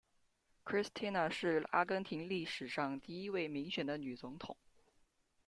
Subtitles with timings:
[0.63, 4.57] 克里斯蒂娜是阿根廷历史上第一位民选的女总统。